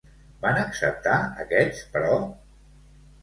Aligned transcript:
Van 0.45 0.55
acceptar 0.61 1.17
aquests, 1.45 1.83
però? 1.97 2.17